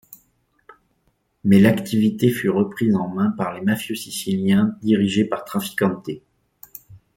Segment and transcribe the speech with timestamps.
[1.43, 6.07] Mais l'activité fut reprise en main par les mafieux siciliens dirigés par Trafficante.